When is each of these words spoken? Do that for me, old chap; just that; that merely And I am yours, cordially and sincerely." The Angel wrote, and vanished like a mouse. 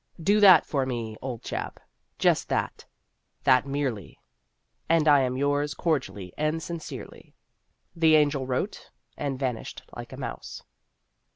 Do 0.23 0.39
that 0.39 0.65
for 0.65 0.83
me, 0.87 1.15
old 1.21 1.43
chap; 1.43 1.79
just 2.17 2.49
that; 2.49 2.85
that 3.43 3.67
merely 3.67 4.17
And 4.89 5.07
I 5.07 5.19
am 5.19 5.37
yours, 5.37 5.75
cordially 5.75 6.33
and 6.39 6.59
sincerely." 6.63 7.35
The 7.95 8.15
Angel 8.15 8.47
wrote, 8.47 8.89
and 9.15 9.37
vanished 9.37 9.83
like 9.95 10.11
a 10.11 10.17
mouse. 10.17 10.63